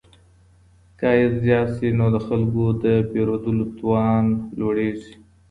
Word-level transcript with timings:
که 0.97 1.05
عايد 1.11 1.33
زيات 1.45 1.69
سي 1.77 1.87
نو 1.97 2.05
د 2.15 2.17
خلګو 2.27 2.65
د 2.83 2.85
پيرودلو 3.09 3.65
توان 3.77 4.25
لوړيږي. 4.59 5.13